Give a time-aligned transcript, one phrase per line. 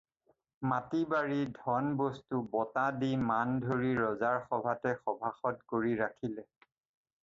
[0.69, 6.53] মাটি-বাৰী, ধন-বস্তু, বঁটা দি মান ধৰি ৰজাৰ সভাতে সভাসদ কৰি ৰাখিলে।